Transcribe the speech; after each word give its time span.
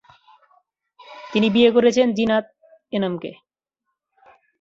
তিনি 1.33 1.47
বিয়ে 1.49 1.69
করেছেন 1.71 2.07
জিনাত 2.17 2.45
এনামকে। 2.93 3.31